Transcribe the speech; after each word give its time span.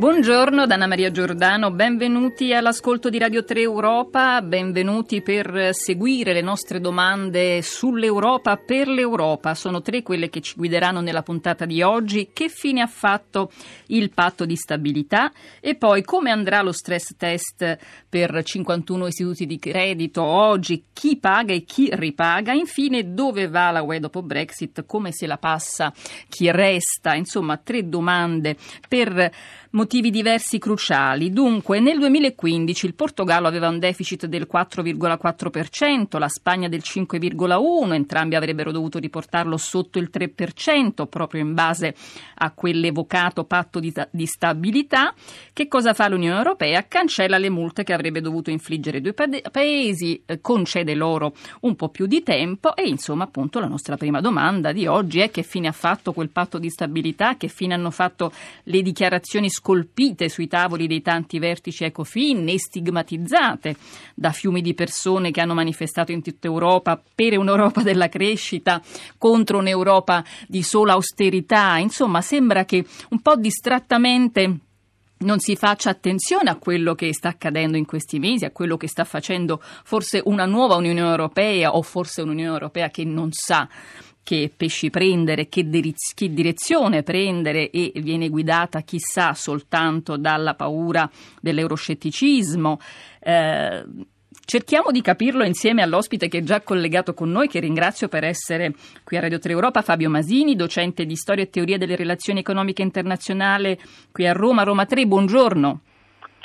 Buongiorno 0.00 0.62
Anna 0.62 0.86
Maria 0.86 1.10
Giordano, 1.10 1.70
benvenuti 1.72 2.54
all'ascolto 2.54 3.10
di 3.10 3.18
Radio 3.18 3.44
3 3.44 3.60
Europa, 3.60 4.40
benvenuti 4.40 5.20
per 5.20 5.74
seguire 5.74 6.32
le 6.32 6.40
nostre 6.40 6.80
domande 6.80 7.60
sull'Europa 7.60 8.56
per 8.56 8.88
l'Europa. 8.88 9.54
Sono 9.54 9.82
tre 9.82 10.02
quelle 10.02 10.30
che 10.30 10.40
ci 10.40 10.54
guideranno 10.56 11.02
nella 11.02 11.20
puntata 11.20 11.66
di 11.66 11.82
oggi. 11.82 12.30
Che 12.32 12.48
fine 12.48 12.80
ha 12.80 12.86
fatto 12.86 13.52
il 13.88 14.10
patto 14.14 14.46
di 14.46 14.56
stabilità? 14.56 15.30
E 15.60 15.74
poi 15.74 16.02
come 16.02 16.30
andrà 16.30 16.62
lo 16.62 16.72
stress 16.72 17.14
test 17.18 17.76
per 18.08 18.42
51 18.42 19.06
istituti 19.06 19.44
di 19.44 19.58
credito 19.58 20.22
oggi? 20.22 20.84
Chi 20.94 21.18
paga 21.18 21.52
e 21.52 21.64
chi 21.64 21.90
ripaga? 21.92 22.52
Infine 22.52 23.12
dove 23.12 23.48
va 23.48 23.70
la 23.70 23.82
UE 23.82 24.00
dopo 24.00 24.22
Brexit? 24.22 24.86
Come 24.86 25.12
se 25.12 25.26
la 25.26 25.36
passa? 25.36 25.92
Chi 26.26 26.50
resta? 26.50 27.14
Insomma, 27.14 27.58
tre 27.58 27.86
domande 27.86 28.56
per 28.88 29.30
motivi 29.90 30.12
diversi 30.12 30.60
cruciali. 30.60 31.32
Dunque, 31.32 31.80
nel 31.80 31.98
2015 31.98 32.86
il 32.86 32.94
Portogallo 32.94 33.48
aveva 33.48 33.66
un 33.66 33.80
deficit 33.80 34.26
del 34.26 34.46
4,4%, 34.48 36.16
la 36.16 36.28
Spagna 36.28 36.68
del 36.68 36.80
5,1%, 36.84 37.92
entrambi 37.92 38.36
avrebbero 38.36 38.70
dovuto 38.70 39.00
riportarlo 39.00 39.56
sotto 39.56 39.98
il 39.98 40.08
3%, 40.12 41.08
proprio 41.08 41.40
in 41.40 41.54
base 41.54 41.96
a 42.36 42.52
quell'evocato 42.52 43.42
patto 43.42 43.80
di, 43.80 43.92
di 44.12 44.26
stabilità. 44.26 45.12
Che 45.52 45.66
cosa 45.66 45.92
fa 45.92 46.06
l'Unione 46.06 46.36
Europea? 46.36 46.86
Cancella 46.86 47.38
le 47.38 47.50
multe 47.50 47.82
che 47.82 47.92
avrebbe 47.92 48.20
dovuto 48.20 48.50
infliggere 48.50 48.98
i 48.98 49.00
due 49.00 49.12
paesi, 49.50 50.22
eh, 50.24 50.40
concede 50.40 50.94
loro 50.94 51.34
un 51.62 51.74
po' 51.74 51.88
più 51.88 52.06
di 52.06 52.22
tempo 52.22 52.76
e 52.76 52.86
insomma 52.86 53.24
appunto 53.24 53.58
la 53.58 53.66
nostra 53.66 53.96
prima 53.96 54.20
domanda 54.20 54.70
di 54.70 54.86
oggi 54.86 55.18
è 55.18 55.32
che 55.32 55.42
fine 55.42 55.66
ha 55.66 55.72
fatto 55.72 56.12
quel 56.12 56.28
patto 56.28 56.60
di 56.60 56.70
stabilità, 56.70 57.36
che 57.36 57.48
fine 57.48 57.74
hanno 57.74 57.90
fatto 57.90 58.30
le 58.62 58.82
dichiarazioni 58.82 59.50
scolpite 59.50 59.78
sui 60.28 60.46
tavoli 60.46 60.86
dei 60.86 61.02
tanti 61.02 61.38
vertici 61.38 61.84
Ecofin 61.84 62.48
e 62.48 62.58
stigmatizzate 62.58 63.76
da 64.14 64.32
fiumi 64.32 64.62
di 64.62 64.74
persone 64.74 65.30
che 65.30 65.40
hanno 65.40 65.54
manifestato 65.54 66.12
in 66.12 66.22
tutta 66.22 66.46
Europa 66.46 67.00
per 67.14 67.38
un'Europa 67.38 67.82
della 67.82 68.08
crescita 68.08 68.82
contro 69.18 69.58
un'Europa 69.58 70.24
di 70.46 70.62
sola 70.62 70.92
austerità. 70.92 71.78
Insomma, 71.78 72.20
sembra 72.20 72.64
che 72.64 72.84
un 73.10 73.20
po' 73.20 73.36
distrattamente 73.36 74.58
non 75.20 75.38
si 75.38 75.56
faccia 75.56 75.90
attenzione 75.90 76.50
a 76.50 76.56
quello 76.56 76.94
che 76.94 77.12
sta 77.12 77.28
accadendo 77.28 77.76
in 77.76 77.84
questi 77.84 78.18
mesi, 78.18 78.44
a 78.44 78.50
quello 78.50 78.76
che 78.76 78.88
sta 78.88 79.04
facendo 79.04 79.60
forse 79.62 80.22
una 80.24 80.46
nuova 80.46 80.76
Unione 80.76 81.00
Europea 81.00 81.74
o 81.76 81.82
forse 81.82 82.22
un'Unione 82.22 82.52
Europea 82.52 82.88
che 82.88 83.04
non 83.04 83.30
sa 83.32 83.68
che 84.30 84.48
pesci 84.56 84.90
prendere, 84.90 85.48
che, 85.48 85.68
diriz- 85.68 86.14
che, 86.14 86.32
direzione 86.32 87.02
prendere 87.02 87.68
e 87.70 87.90
viene 87.96 88.28
guidata 88.28 88.82
chissà 88.82 89.34
soltanto 89.34 90.16
dalla 90.16 90.54
paura 90.54 91.10
dell'euroscetticismo. 91.40 92.78
Eh, 93.18 93.84
cerchiamo 94.44 94.92
di 94.92 95.02
capirlo 95.02 95.42
insieme 95.42 95.82
all'ospite 95.82 96.28
che 96.28 96.38
è 96.38 96.42
già 96.44 96.60
collegato 96.60 97.12
con 97.12 97.28
noi, 97.32 97.48
che 97.48 97.58
ringrazio 97.58 98.06
per 98.06 98.22
essere 98.22 98.72
qui 99.02 99.16
a 99.16 99.20
Radio 99.20 99.40
3 99.40 99.50
Europa, 99.50 99.82
Fabio 99.82 100.08
Masini, 100.08 100.54
docente 100.54 101.06
di 101.06 101.16
storia 101.16 101.42
e 101.42 101.50
teoria 101.50 101.76
delle 101.76 101.96
relazioni 101.96 102.38
economiche 102.38 102.82
internazionali 102.82 103.76
qui 104.12 104.28
a 104.28 104.32
Roma, 104.32 104.62
Roma 104.62 104.86
3. 104.86 105.08
Buongiorno. 105.08 105.80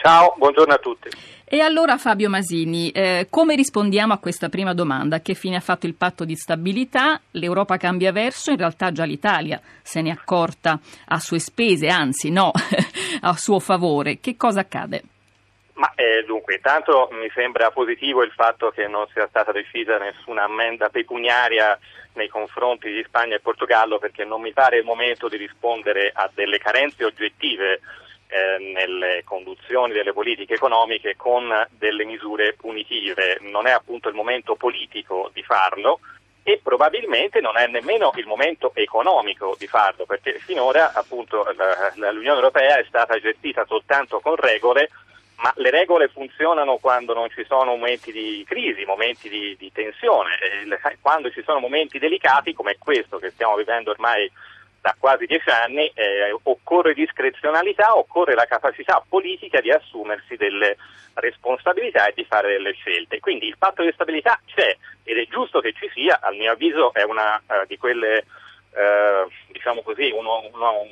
Ciao, 0.05 0.35
buongiorno 0.37 0.71
a 0.71 0.77
tutti. 0.77 1.09
E 1.45 1.61
allora 1.61 1.97
Fabio 1.97 2.29
Masini, 2.29 2.91
eh, 2.91 3.25
come 3.27 3.55
rispondiamo 3.55 4.13
a 4.13 4.19
questa 4.19 4.49
prima 4.49 4.75
domanda? 4.75 5.19
Che 5.19 5.33
fine 5.33 5.55
ha 5.55 5.61
fatto 5.61 5.87
il 5.87 5.95
patto 5.95 6.25
di 6.25 6.35
stabilità? 6.35 7.19
L'Europa 7.31 7.77
cambia 7.77 8.11
verso? 8.11 8.51
In 8.51 8.57
realtà 8.57 8.91
già 8.91 9.03
l'Italia 9.03 9.59
se 9.81 10.03
ne 10.03 10.09
è 10.09 10.11
accorta 10.11 10.79
a 11.07 11.17
sue 11.17 11.39
spese, 11.39 11.87
anzi 11.87 12.29
no, 12.29 12.51
a 13.21 13.33
suo 13.33 13.59
favore. 13.59 14.19
Che 14.19 14.37
cosa 14.37 14.59
accade? 14.59 15.01
Ma 15.73 15.91
eh, 15.95 16.23
dunque, 16.23 16.53
intanto 16.53 17.09
mi 17.13 17.31
sembra 17.33 17.71
positivo 17.71 18.21
il 18.21 18.31
fatto 18.31 18.69
che 18.69 18.87
non 18.87 19.07
sia 19.11 19.25
stata 19.27 19.51
decisa 19.51 19.97
nessuna 19.97 20.43
ammenda 20.43 20.89
pecuniaria 20.89 21.79
nei 22.13 22.27
confronti 22.27 22.91
di 22.91 23.03
Spagna 23.07 23.37
e 23.37 23.39
Portogallo 23.39 23.97
perché 23.97 24.23
non 24.23 24.39
mi 24.39 24.53
pare 24.53 24.77
il 24.77 24.85
momento 24.85 25.27
di 25.27 25.37
rispondere 25.37 26.11
a 26.13 26.29
delle 26.31 26.59
carenze 26.59 27.03
oggettive 27.03 27.81
nelle 28.59 29.23
conduzioni 29.23 29.93
delle 29.93 30.13
politiche 30.13 30.55
economiche 30.55 31.15
con 31.15 31.51
delle 31.71 32.05
misure 32.05 32.53
punitive. 32.53 33.37
Non 33.41 33.67
è 33.67 33.71
appunto 33.71 34.09
il 34.09 34.15
momento 34.15 34.55
politico 34.55 35.29
di 35.33 35.43
farlo 35.43 35.99
e 36.47 36.59
probabilmente 36.61 37.41
non 37.41 37.57
è 37.57 37.65
nemmeno 37.65 38.11
il 38.17 38.27
momento 38.27 38.71
economico 38.75 39.55
di 39.57 39.65
farlo, 39.65 40.05
perché 40.05 40.37
finora 40.37 40.93
appunto 40.93 41.43
l'Unione 41.95 42.37
Europea 42.37 42.77
è 42.77 42.85
stata 42.87 43.19
gestita 43.19 43.65
soltanto 43.65 44.19
con 44.19 44.35
regole, 44.35 44.89
ma 45.37 45.51
le 45.55 45.71
regole 45.71 46.07
funzionano 46.07 46.77
quando 46.77 47.15
non 47.15 47.29
ci 47.31 47.43
sono 47.45 47.71
momenti 47.71 48.11
di 48.11 48.45
crisi, 48.47 48.85
momenti 48.85 49.27
di, 49.27 49.55
di 49.57 49.71
tensione, 49.71 50.37
quando 51.01 51.31
ci 51.31 51.41
sono 51.43 51.59
momenti 51.59 51.97
delicati 51.97 52.53
come 52.53 52.77
questo 52.77 53.17
che 53.17 53.31
stiamo 53.31 53.55
vivendo 53.55 53.89
ormai 53.89 54.31
da 54.85 54.95
quasi 54.99 55.25
dieci 55.25 55.49
anni, 55.49 55.91
eh, 55.95 56.37
occorre 56.43 56.93
discrezionalità, 56.93 57.97
occorre 57.97 58.35
la 58.35 58.45
capacità 58.45 59.03
politica 59.09 59.59
di 59.59 59.71
assumersi 59.71 60.35
delle 60.35 60.77
responsabilità 61.15 62.05
e 62.05 62.13
di 62.13 62.23
fare 62.23 62.49
delle 62.49 62.73
scelte. 62.73 63.19
Quindi 63.19 63.47
il 63.47 63.57
patto 63.57 63.81
di 63.81 63.91
stabilità 63.93 64.39
c'è 64.45 64.77
ed 65.03 65.17
è 65.17 65.25
giusto 65.27 65.59
che 65.59 65.73
ci 65.73 65.89
sia, 65.91 66.19
al 66.21 66.35
mio 66.35 66.51
avviso 66.51 66.93
è 66.93 67.01
una 67.01 67.41
uh, 67.47 67.65
di 67.65 67.77
quelle 67.77 68.25
Uh, 68.75 69.31
diciamo 69.53 69.81
così, 69.83 70.11
uno, 70.11 70.49
uno, 70.51 70.85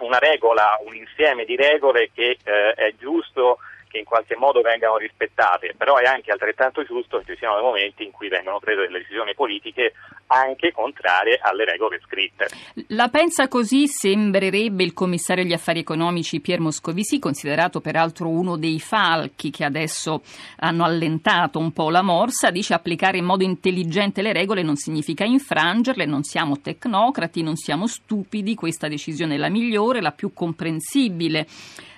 una 0.00 0.18
regola, 0.18 0.76
un 0.84 0.94
insieme 0.94 1.46
di 1.46 1.56
regole 1.56 2.10
che 2.12 2.36
uh, 2.44 2.78
è 2.78 2.92
giusto 2.98 3.56
che 3.92 3.98
in 3.98 4.04
qualche 4.04 4.36
modo 4.36 4.62
vengano 4.62 4.96
rispettate, 4.96 5.74
però 5.76 5.96
è 5.96 6.06
anche 6.06 6.32
altrettanto 6.32 6.82
giusto 6.82 7.18
che 7.18 7.32
ci 7.32 7.36
siano 7.36 7.56
dei 7.56 7.64
momenti 7.64 8.04
in 8.04 8.10
cui 8.10 8.28
vengono 8.28 8.58
prese 8.58 8.80
delle 8.80 9.00
decisioni 9.00 9.34
politiche 9.34 9.92
anche 10.28 10.72
contrarie 10.72 11.38
alle 11.42 11.66
regole 11.66 12.00
scritte. 12.02 12.48
La 12.88 13.08
pensa 13.08 13.48
così 13.48 13.86
sembrerebbe 13.86 14.82
il 14.82 14.94
commissario 14.94 15.44
agli 15.44 15.52
affari 15.52 15.80
economici 15.80 16.40
Pier 16.40 16.58
Moscovici, 16.58 17.18
considerato 17.18 17.80
peraltro 17.80 18.28
uno 18.28 18.56
dei 18.56 18.80
falchi 18.80 19.50
che 19.50 19.64
adesso 19.64 20.22
hanno 20.60 20.84
allentato 20.84 21.58
un 21.58 21.72
po' 21.72 21.90
la 21.90 22.02
morsa, 22.02 22.50
dice 22.50 22.72
applicare 22.72 23.18
in 23.18 23.26
modo 23.26 23.44
intelligente 23.44 24.22
le 24.22 24.32
regole 24.32 24.62
non 24.62 24.76
significa 24.76 25.24
infrangerle, 25.24 26.06
non 26.06 26.22
siamo 26.22 26.60
tecnocrati, 26.62 27.42
non 27.42 27.56
siamo 27.56 27.86
stupidi, 27.86 28.54
questa 28.54 28.88
decisione 28.88 29.34
è 29.34 29.38
la 29.38 29.50
migliore, 29.50 30.00
la 30.00 30.12
più 30.12 30.32
comprensibile 30.32 31.46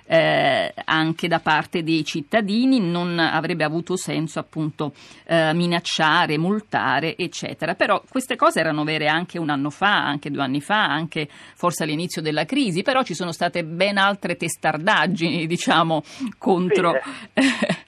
eh, 0.07 0.73
anche 0.85 1.27
da 1.27 1.39
parte 1.39 1.83
dei 1.83 2.03
cittadini, 2.03 2.79
non 2.79 3.17
avrebbe 3.19 3.63
avuto 3.63 3.95
senso 3.95 4.39
appunto 4.39 4.93
eh, 5.25 5.53
minacciare, 5.53 6.37
multare, 6.37 7.15
eccetera. 7.17 7.73
Però 7.75 8.01
queste 8.09 8.35
cose 8.35 8.59
erano 8.59 8.83
vere 8.83 9.07
anche 9.07 9.39
un 9.39 9.49
anno 9.49 9.69
fa, 9.69 10.05
anche 10.05 10.29
due 10.29 10.43
anni 10.43 10.61
fa, 10.61 10.83
anche 10.85 11.27
forse 11.29 11.83
all'inizio 11.83 12.21
della 12.21 12.45
crisi, 12.45 12.81
però 12.81 13.03
ci 13.03 13.13
sono 13.13 13.31
state 13.31 13.63
ben 13.63 13.97
altre 13.97 14.35
testardaggini, 14.35 15.47
diciamo, 15.47 16.03
contro. 16.37 16.93
Sì. 17.33 17.83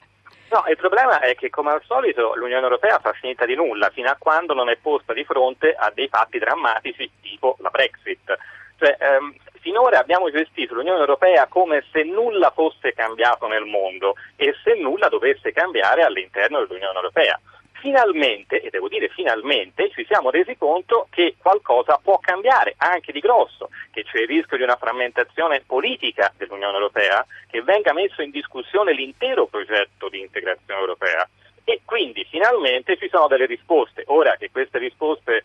No, 0.50 0.64
il 0.66 0.76
problema 0.76 1.20
è 1.20 1.34
che 1.34 1.50
come 1.50 1.72
al 1.72 1.82
solito 1.84 2.32
l'Unione 2.34 2.62
Europea 2.62 2.98
fa 3.00 3.12
finta 3.12 3.44
di 3.44 3.54
nulla 3.54 3.90
fino 3.90 4.08
a 4.08 4.16
quando 4.18 4.54
non 4.54 4.70
è 4.70 4.76
posta 4.80 5.12
di 5.12 5.22
fronte 5.24 5.74
a 5.78 5.92
dei 5.94 6.08
fatti 6.08 6.38
drammatici 6.38 7.10
tipo 7.20 7.56
la 7.60 7.68
Brexit. 7.68 8.36
Cioè, 8.78 8.96
ehm, 8.98 9.34
finora 9.60 9.98
abbiamo 9.98 10.30
gestito 10.30 10.74
l'Unione 10.74 11.00
Europea 11.00 11.46
come 11.48 11.84
se 11.90 12.04
nulla 12.04 12.50
fosse 12.50 12.92
cambiato 12.94 13.48
nel 13.48 13.64
mondo 13.64 14.14
e 14.36 14.54
se 14.62 14.74
nulla 14.74 15.08
dovesse 15.08 15.52
cambiare 15.52 16.02
all'interno 16.02 16.60
dell'Unione 16.60 16.94
Europea. 16.94 17.38
Finalmente, 17.80 18.60
e 18.60 18.70
devo 18.70 18.88
dire 18.88 19.08
finalmente, 19.08 19.90
ci 19.90 20.04
siamo 20.06 20.30
resi 20.30 20.56
conto 20.56 21.06
che 21.10 21.36
qualcosa 21.40 22.00
può 22.02 22.18
cambiare, 22.18 22.74
anche 22.78 23.12
di 23.12 23.20
grosso, 23.20 23.68
che 23.92 24.04
c'è 24.04 24.20
il 24.22 24.26
rischio 24.26 24.56
di 24.56 24.64
una 24.64 24.76
frammentazione 24.76 25.62
politica 25.64 26.32
dell'Unione 26.36 26.74
Europea, 26.74 27.24
che 27.48 27.62
venga 27.62 27.92
messo 27.92 28.22
in 28.22 28.30
discussione 28.30 28.92
l'intero 28.92 29.46
progetto 29.46 30.08
di 30.08 30.20
integrazione 30.20 30.80
europea. 30.80 31.28
E 31.62 31.82
quindi 31.84 32.26
finalmente 32.28 32.96
ci 32.96 33.08
sono 33.08 33.28
delle 33.28 33.46
risposte. 33.46 34.02
Ora 34.06 34.36
che 34.36 34.50
queste 34.50 34.78
risposte 34.78 35.44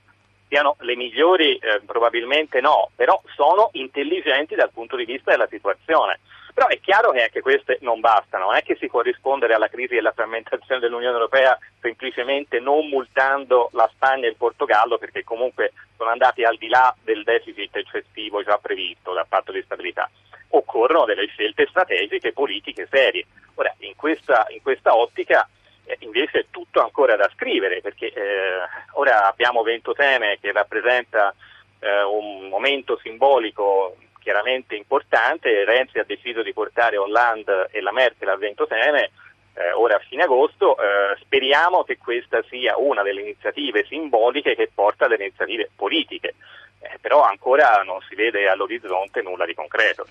siano 0.54 0.76
le 0.82 0.96
migliori 0.96 1.56
eh, 1.56 1.82
probabilmente 1.84 2.62
no, 2.62 2.92
però 2.96 3.20
sono 3.36 3.70
intelligenti 3.74 4.54
dal 4.54 4.70
punto 4.72 4.96
di 4.96 5.04
vista 5.04 5.32
della 5.32 5.48
situazione. 5.48 6.20
Però 6.54 6.68
è 6.68 6.80
chiaro 6.80 7.10
che 7.10 7.24
anche 7.24 7.42
queste 7.42 7.80
non 7.82 8.00
bastano, 8.00 8.46
non 8.46 8.56
è 8.56 8.62
che 8.62 8.76
si 8.76 8.86
può 8.86 9.02
rispondere 9.02 9.56
alla 9.56 9.68
crisi 9.68 9.96
e 9.96 9.98
alla 9.98 10.12
frammentazione 10.12 10.80
dell'Unione 10.80 11.16
Europea 11.16 11.58
semplicemente 11.82 12.60
non 12.60 12.88
multando 12.88 13.70
la 13.72 13.90
Spagna 13.92 14.28
e 14.28 14.30
il 14.30 14.36
Portogallo 14.36 15.00
perché 15.00 15.24
comunque 15.24 15.74
sono 15.98 16.12
andati 16.12 16.44
al 16.44 16.58
di 16.58 16.68
là 16.68 16.96
del 17.02 17.24
deficit 17.24 17.76
eccessivo 17.76 18.44
già 18.44 18.60
previsto 18.60 19.12
dal 19.12 19.26
patto 19.28 19.52
di 19.52 19.64
stabilità. 19.64 20.08
Occorrono 20.50 21.06
delle 21.06 21.26
scelte 21.26 21.66
strategiche, 21.68 22.32
politiche 22.32 22.88
serie. 22.92 23.26
Ora, 23.56 23.74
in 23.80 23.96
questa, 23.96 24.46
in 24.50 24.62
questa 24.62 24.96
ottica 24.96 25.50
invece 26.00 26.39
è 26.39 26.45
tutto 26.50 26.81
ancora 26.81 27.15
da 27.15 27.30
scrivere 27.33 27.81
perché 27.81 28.07
eh, 28.07 28.59
ora 28.94 29.27
abbiamo 29.27 29.63
Ventotene 29.63 30.38
che 30.39 30.51
rappresenta 30.51 31.33
eh, 31.80 32.03
un 32.03 32.47
momento 32.47 32.97
simbolico 33.01 33.97
chiaramente 34.19 34.75
importante, 34.75 35.65
Renzi 35.65 36.00
ha 36.00 36.06
deciso 36.06 36.41
di 36.41 36.53
portare 36.53 36.97
Hollande 36.97 37.68
e 37.71 37.81
la 37.81 37.91
Merkel 37.91 38.30
a 38.30 38.38
Ventotene 38.38 39.12
eh, 39.56 39.71
ora 39.74 39.95
a 39.95 40.00
fine 40.00 40.24
agosto, 40.24 40.75
eh, 40.77 41.15
speriamo 41.19 41.83
che 41.83 41.97
questa 41.97 42.41
sia 42.50 42.77
una 42.77 43.03
delle 43.03 43.21
iniziative 43.21 43.85
simboliche 43.85 44.56
che 44.56 44.71
porta 44.74 45.06
alle 45.06 45.15
iniziative 45.15 45.69
politiche, 45.75 46.35
eh, 46.80 46.97
però 47.00 47.21
ancora 47.24 47.81
non 47.85 48.00
si 48.07 48.15
vede 48.15 48.47
all'orizzonte 48.47 49.21
nulla 49.21 49.45
di 49.45 49.53
concreto. 49.53 50.07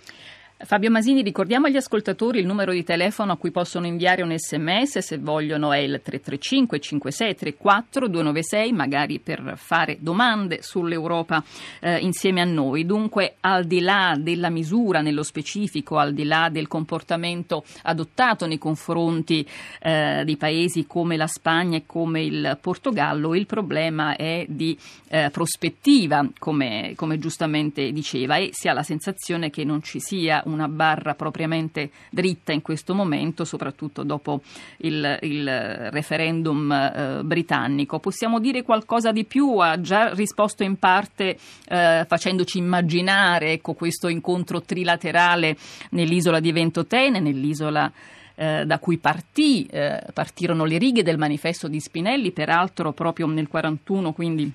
Fabio 0.64 0.92
Masini, 0.92 1.22
ricordiamo 1.22 1.66
agli 1.66 1.76
ascoltatori 1.76 2.38
il 2.38 2.46
numero 2.46 2.70
di 2.70 2.84
telefono 2.84 3.32
a 3.32 3.36
cui 3.36 3.50
possono 3.50 3.84
inviare 3.84 4.22
un 4.22 4.32
sms 4.32 4.98
se 4.98 5.18
vogliono 5.18 5.72
è 5.72 5.78
il 5.78 6.00
335 6.00 6.78
5634 6.78 8.06
296, 8.06 8.72
magari 8.72 9.18
per 9.18 9.54
fare 9.56 9.96
domande 9.98 10.62
sull'Europa 10.62 11.42
eh, 11.80 11.98
insieme 11.98 12.42
a 12.42 12.44
noi. 12.44 12.86
Dunque, 12.86 13.34
al 13.40 13.64
di 13.64 13.80
là 13.80 14.16
della 14.16 14.50
misura 14.50 15.00
nello 15.00 15.24
specifico, 15.24 15.98
al 15.98 16.14
di 16.14 16.22
là 16.22 16.48
del 16.48 16.68
comportamento 16.68 17.64
adottato 17.82 18.46
nei 18.46 18.58
confronti 18.58 19.44
eh, 19.80 20.22
di 20.24 20.36
paesi 20.36 20.86
come 20.86 21.16
la 21.16 21.26
Spagna 21.26 21.78
e 21.78 21.86
come 21.86 22.22
il 22.22 22.56
Portogallo, 22.60 23.34
il 23.34 23.46
problema 23.46 24.14
è 24.14 24.46
di 24.48 24.78
eh, 25.08 25.28
prospettiva, 25.30 26.24
come, 26.38 26.92
come 26.94 27.18
giustamente 27.18 27.90
diceva, 27.90 28.36
e 28.36 28.50
si 28.52 28.68
ha 28.68 28.72
la 28.72 28.84
sensazione 28.84 29.50
che 29.50 29.64
non 29.64 29.82
ci 29.82 29.98
sia 29.98 30.40
un 30.51 30.51
una 30.52 30.68
barra 30.68 31.14
propriamente 31.14 31.90
dritta 32.10 32.52
in 32.52 32.62
questo 32.62 32.94
momento, 32.94 33.44
soprattutto 33.44 34.02
dopo 34.02 34.40
il, 34.78 35.18
il 35.22 35.90
referendum 35.90 36.70
eh, 36.70 37.20
britannico. 37.22 37.98
Possiamo 37.98 38.38
dire 38.38 38.62
qualcosa 38.62 39.12
di 39.12 39.24
più? 39.24 39.58
Ha 39.58 39.80
già 39.80 40.12
risposto 40.12 40.62
in 40.62 40.76
parte 40.76 41.36
eh, 41.68 42.04
facendoci 42.06 42.58
immaginare 42.58 43.52
ecco, 43.52 43.74
questo 43.74 44.08
incontro 44.08 44.62
trilaterale 44.62 45.56
nell'isola 45.90 46.40
di 46.40 46.52
Ventotene, 46.52 47.20
nell'isola 47.20 47.90
eh, 48.34 48.64
da 48.64 48.78
cui 48.78 48.98
partì, 48.98 49.66
eh, 49.66 50.02
partirono 50.12 50.64
le 50.64 50.78
righe 50.78 51.02
del 51.02 51.18
manifesto 51.18 51.68
di 51.68 51.80
Spinelli, 51.80 52.32
peraltro 52.32 52.92
proprio 52.92 53.26
nel 53.26 53.48
1941, 53.50 54.12
quindi 54.12 54.52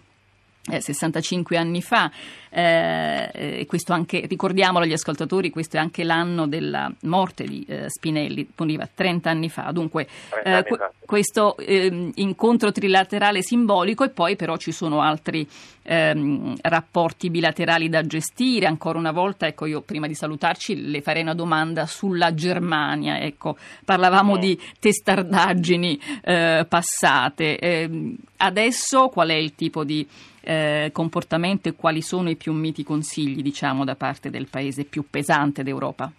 65 0.67 1.55
eh, 1.55 1.59
anni 1.59 1.81
fa, 1.81 2.11
eh, 2.49 3.29
e 3.33 3.65
questo 3.65 3.93
anche, 3.93 4.25
ricordiamolo 4.27 4.85
agli 4.85 4.93
ascoltatori, 4.93 5.49
questo 5.49 5.77
è 5.77 5.79
anche 5.79 6.03
l'anno 6.03 6.47
della 6.47 6.91
morte 7.01 7.43
di 7.43 7.65
eh, 7.67 7.85
Spinelli, 7.87 8.45
poneva 8.45 8.87
30 8.91 9.29
anni 9.29 9.49
fa, 9.49 9.71
dunque 9.71 10.07
eh, 10.43 10.63
que- 10.67 10.91
questo 11.05 11.55
ehm, 11.57 12.11
incontro 12.15 12.71
trilaterale 12.71 13.41
simbolico 13.41 14.03
e 14.03 14.09
poi 14.09 14.35
però 14.35 14.57
ci 14.57 14.71
sono 14.71 15.01
altri 15.01 15.47
ehm, 15.83 16.55
rapporti 16.61 17.29
bilaterali 17.29 17.89
da 17.89 18.05
gestire, 18.05 18.65
ancora 18.65 18.97
una 18.97 19.11
volta, 19.11 19.47
ecco 19.47 19.65
io 19.65 19.81
prima 19.81 20.07
di 20.07 20.15
salutarci 20.15 20.89
le 20.89 21.01
farei 21.01 21.21
una 21.21 21.33
domanda 21.33 21.85
sulla 21.85 22.33
Germania, 22.33 23.19
ecco, 23.19 23.55
parlavamo 23.85 24.35
mm. 24.35 24.39
di 24.39 24.59
testardaggini 24.79 25.99
eh, 26.23 26.65
passate, 26.67 27.57
ehm, 27.57 28.15
adesso 28.37 29.09
qual 29.09 29.29
è 29.29 29.35
il 29.35 29.55
tipo 29.55 29.83
di 29.83 30.05
eh, 30.47 30.91
comportamento 30.93 31.67
e 31.67 31.75
quali 31.75 32.01
sono 32.01 32.29
i 32.29 32.37
più 32.37 32.53
miti 32.53 32.81
consigli 32.83 33.41
diciamo, 33.41 33.83
da 33.83 33.95
parte 33.95 34.29
del 34.29 34.47
paese 34.49 34.85
più 34.85 35.03
pesante 35.09 35.61
d'Europa? 35.61 36.09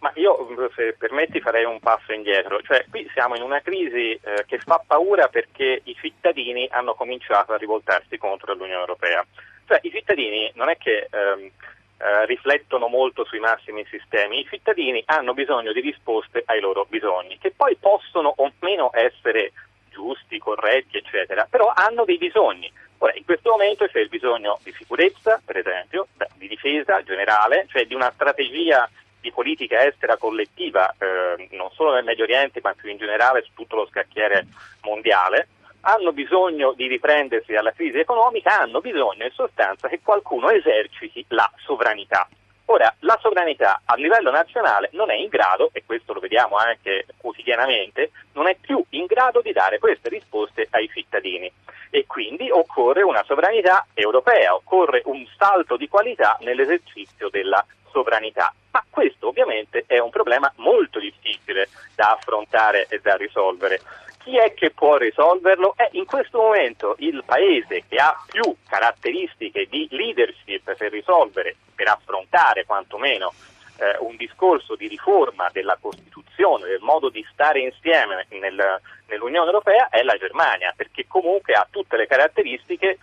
Ma 0.00 0.12
io, 0.16 0.46
se 0.74 0.94
permetti, 0.98 1.40
farei 1.40 1.64
un 1.64 1.80
passo 1.80 2.12
indietro. 2.12 2.60
Cioè, 2.60 2.84
qui 2.90 3.08
siamo 3.14 3.36
in 3.36 3.42
una 3.42 3.60
crisi 3.60 4.12
eh, 4.12 4.44
che 4.46 4.58
fa 4.58 4.82
paura 4.86 5.28
perché 5.28 5.80
i 5.84 5.96
cittadini 5.98 6.68
hanno 6.70 6.94
cominciato 6.94 7.52
a 7.52 7.56
rivoltarsi 7.56 8.18
contro 8.18 8.52
l'Unione 8.52 8.80
Europea. 8.80 9.24
Cioè, 9.66 9.80
i 9.82 9.90
cittadini 9.90 10.50
non 10.56 10.68
è 10.68 10.76
che 10.76 11.08
ehm, 11.10 11.50
eh, 11.96 12.26
riflettono 12.26 12.86
molto 12.88 13.24
sui 13.24 13.40
massimi 13.40 13.86
sistemi, 13.88 14.40
i 14.40 14.46
cittadini 14.48 15.02
hanno 15.06 15.32
bisogno 15.32 15.72
di 15.72 15.80
risposte 15.80 16.42
ai 16.46 16.60
loro 16.60 16.86
bisogni, 16.88 17.38
che 17.38 17.52
poi 17.56 17.76
possono 17.76 18.32
o 18.36 18.52
meno 18.60 18.90
essere 18.92 19.52
giusti, 19.90 20.38
corretti, 20.38 20.98
eccetera, 20.98 21.46
però 21.48 21.72
hanno 21.74 22.04
dei 22.04 22.18
bisogni. 22.18 22.70
Ora, 23.02 23.14
in 23.14 23.24
questo 23.24 23.50
momento 23.50 23.86
c'è 23.86 24.00
il 24.00 24.10
bisogno 24.10 24.58
di 24.62 24.72
sicurezza, 24.72 25.40
per 25.42 25.56
esempio, 25.56 26.08
di 26.34 26.48
difesa 26.48 27.02
generale, 27.02 27.66
cioè 27.70 27.86
di 27.86 27.94
una 27.94 28.10
strategia 28.12 28.88
di 29.18 29.32
politica 29.32 29.86
estera 29.86 30.18
collettiva, 30.18 30.94
eh, 30.98 31.48
non 31.52 31.70
solo 31.72 31.94
nel 31.94 32.04
Medio 32.04 32.24
Oriente, 32.24 32.60
ma 32.62 32.74
più 32.74 32.90
in 32.90 32.98
generale 32.98 33.42
su 33.42 33.52
tutto 33.54 33.76
lo 33.76 33.86
scacchiere 33.86 34.46
mondiale. 34.82 35.48
Hanno 35.82 36.12
bisogno 36.12 36.74
di 36.74 36.88
riprendersi 36.88 37.52
dalla 37.52 37.72
crisi 37.72 37.98
economica, 37.98 38.60
hanno 38.60 38.82
bisogno 38.82 39.24
in 39.24 39.32
sostanza 39.32 39.88
che 39.88 40.00
qualcuno 40.02 40.50
eserciti 40.50 41.24
la 41.28 41.50
sovranità. 41.56 42.28
Ora, 42.70 42.94
la 43.00 43.18
sovranità 43.20 43.80
a 43.84 43.96
livello 43.96 44.30
nazionale 44.30 44.90
non 44.92 45.10
è 45.10 45.14
in 45.14 45.26
grado, 45.26 45.70
e 45.72 45.82
questo 45.84 46.12
lo 46.12 46.20
vediamo 46.20 46.54
anche 46.54 47.04
quotidianamente, 47.16 48.12
non 48.34 48.46
è 48.46 48.54
più 48.54 48.80
in 48.90 49.06
grado 49.06 49.40
di 49.40 49.50
dare 49.50 49.80
queste 49.80 50.08
risposte 50.08 50.68
ai 50.70 50.88
cittadini 50.88 51.50
e 51.90 52.06
quindi 52.06 52.48
occorre 52.48 53.02
una 53.02 53.24
sovranità 53.24 53.86
europea, 53.92 54.54
occorre 54.54 55.02
un 55.06 55.26
salto 55.36 55.76
di 55.76 55.88
qualità 55.88 56.36
nell'esercizio 56.42 57.28
della 57.28 57.66
sovranità. 57.90 58.54
Ma 58.70 58.84
questo 58.88 59.26
ovviamente 59.26 59.82
è 59.88 59.98
un 59.98 60.10
problema 60.10 60.52
molto 60.58 61.00
difficile 61.00 61.68
da 61.96 62.12
affrontare 62.12 62.86
e 62.88 63.00
da 63.00 63.16
risolvere. 63.16 63.80
Chi 64.22 64.36
è 64.36 64.52
che 64.52 64.70
può 64.70 64.96
risolverlo? 64.96 65.74
È 65.76 65.88
in 65.92 66.04
questo 66.04 66.38
momento 66.38 66.94
il 66.98 67.22
paese 67.24 67.84
che 67.88 67.96
ha 67.96 68.14
più 68.30 68.54
caratteristiche 68.68 69.66
di 69.68 69.88
leadership 69.90 70.74
per 70.76 70.90
risolvere, 70.90 71.56
per 71.74 71.88
affrontare 71.88 72.66
quantomeno 72.66 73.32
eh, 73.78 73.96
un 74.00 74.16
discorso 74.16 74.76
di 74.76 74.88
riforma 74.88 75.48
della 75.52 75.78
Costituzione, 75.80 76.66
del 76.68 76.80
modo 76.80 77.08
di 77.08 77.26
stare 77.32 77.60
insieme 77.60 78.26
nel, 78.28 78.80
nell'Unione 79.06 79.46
Europea 79.46 79.88
è 79.88 80.02
la 80.02 80.18
Germania, 80.18 80.74
perché 80.76 81.06
comunque 81.08 81.54
ha 81.54 81.66
tutte 81.70 81.96
le 81.96 82.06
caratteristiche 82.06 82.98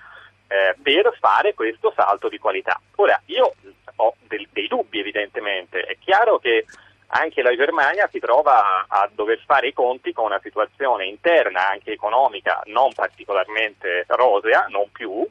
eh, 0.47 0.75
per 0.81 1.17
fare 1.19 1.55
questo 1.55 1.91
salto 1.95 2.29
di 2.29 2.37
qualità. 2.37 2.79
Ora, 2.97 3.19
io 3.25 3.53
ho 3.95 4.15
del, 4.27 4.47
dei 4.51 4.67
dubbi 4.67 4.99
evidentemente, 4.99 5.81
è 5.81 5.97
chiaro 5.99 6.37
che 6.37 6.65
anche 7.07 7.41
la 7.41 7.55
Germania 7.55 8.09
si 8.11 8.19
trova 8.19 8.85
a, 8.87 9.09
dover 9.13 9.41
fare 9.45 9.67
i 9.67 9.73
conti 9.73 10.11
con 10.11 10.25
una 10.25 10.39
situazione 10.41 11.05
interna, 11.05 11.69
anche 11.69 11.91
economica, 11.91 12.61
non 12.65 12.91
particolarmente 12.93 14.05
rosea, 14.07 14.65
non 14.69 14.89
più, 14.91 15.25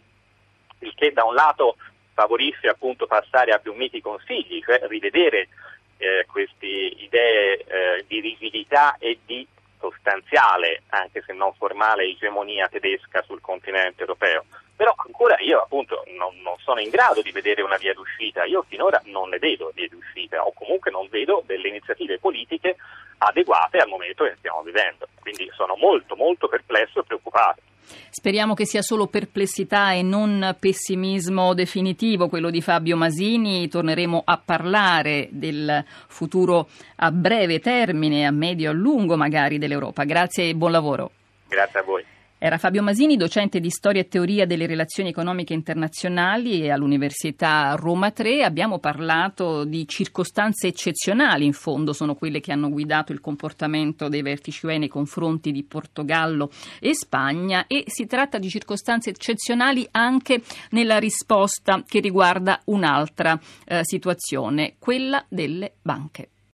il 0.80 0.95
che 0.95 1.12
da 1.12 1.25
un 1.25 1.35
lato 1.35 1.76
favorisce 2.14 2.68
appunto 2.68 3.06
passare 3.06 3.52
a 3.52 3.59
più 3.59 3.75
miti 3.75 4.00
consigli, 4.00 4.62
cioè 4.64 4.80
rivedere 4.88 5.49
eh, 5.99 6.26
queste 6.30 6.66
idee 6.66 7.59
eh, 7.59 8.04
di 8.06 8.21
rigidità 8.21 8.97
e 8.99 9.18
di 9.25 9.47
sostanziale, 9.78 10.83
anche 10.88 11.23
se 11.26 11.33
non 11.33 11.52
formale, 11.54 12.04
egemonia 12.04 12.68
tedesca 12.68 13.23
sul 13.23 13.40
continente 13.40 14.00
europeo. 14.00 14.45
Però 14.76 14.95
ancora 14.97 15.37
io 15.40 15.62
appunto 15.62 16.04
non, 16.16 16.38
non, 16.42 16.56
sono 16.59 16.80
in 16.80 16.90
grado 16.90 17.23
di 17.23 17.33
vedere 17.33 17.62
una 17.62 17.78
via 17.78 17.95
d'uscita, 17.95 18.45
io 18.45 18.62
finora 18.68 19.00
non 19.04 19.30
ne 19.30 19.38
vedo 19.38 19.73
vie 19.75 19.88
d'uscita 19.88 20.45
o 20.45 20.52
comunque 20.52 20.90
non 20.90 21.09
vedo 21.09 21.42
delle 21.47 21.68
iniziative 21.68 22.18
politiche 22.18 22.76
adeguate 23.18 23.78
al 23.78 23.88
momento 23.88 24.25
che 24.25 24.35
stiamo 24.37 24.62
vivendo. 24.62 25.09
Quindi 25.21 25.50
sono 25.54 25.76
molto 25.76 26.14
molto 26.14 26.49
perplesso 26.49 27.00
e 27.00 27.04
preoccupato. 27.04 27.62
Speriamo 28.11 28.55
che 28.55 28.66
sia 28.66 28.83
solo 28.83 29.07
perplessità 29.07 29.93
e 29.93 30.02
non 30.02 30.57
pessimismo 30.59 31.55
definitivo 31.55 32.28
quello 32.28 32.50
di 32.50 32.61
Fabio 32.61 32.97
Masini. 32.97 33.69
Torneremo 33.69 34.23
a 34.25 34.40
parlare 34.43 35.28
del 35.31 35.85
futuro 36.09 36.69
a 36.97 37.11
breve 37.11 37.61
termine, 37.61 38.26
a 38.26 38.31
medio 38.31 38.71
e 38.71 38.73
a 38.73 38.76
lungo 38.76 39.16
magari 39.16 39.59
dell'Europa. 39.59 40.05
Grazie 40.05 40.49
e 40.49 40.55
buon 40.55 40.73
lavoro. 40.73 41.11
Grazie 41.49 41.81
a 41.81 41.83
voi. 41.83 42.05
Era 42.38 42.59
Fabio 42.59 42.83
Masini, 42.83 43.16
docente 43.16 43.61
di 43.61 43.71
storia 43.71 44.02
e 44.02 44.09
teoria 44.09 44.45
delle 44.45 44.66
relazioni 44.66 45.09
economiche 45.09 45.55
internazionali 45.55 46.71
all'Università 46.71 47.75
Roma 47.78 48.11
3. 48.11 48.45
Abbiamo 48.45 48.78
parlato 48.78 49.64
di 49.64 49.88
circostanze 49.88 50.66
eccezionali, 50.66 51.47
in 51.47 51.55
fondo 51.55 51.95
sono 51.95 52.14
quelle 52.14 52.40
che 52.40 52.52
hanno 52.52 52.69
guidato 52.69 53.12
il 53.12 53.23
comportamento 53.23 54.09
dei 54.09 54.21
vertici 54.21 54.66
UE 54.66 54.76
nei 54.76 54.88
confronti 54.88 55.50
di 55.50 55.64
Portogallo 55.64 56.50
e 56.78 56.95
Spagna 56.95 57.66
e 57.66 57.85
si 57.87 58.05
tratta 58.05 58.37
di 58.37 58.50
circostanze 58.50 59.09
eccezionali 59.09 59.88
anche 59.93 60.43
nella 60.73 60.99
risposta 60.99 61.85
che 61.87 62.00
riguarda 62.00 62.61
un'altra 62.66 63.40
eh, 63.64 63.81
situazione, 63.83 64.75
quella 64.78 65.25
delle 65.31 65.73
banche. 65.81 66.33